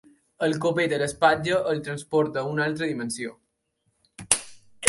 [0.45, 3.37] El copet a l'espatlla el transporta a una altra dimensió.